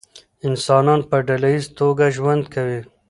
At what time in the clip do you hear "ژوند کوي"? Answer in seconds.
2.15-2.79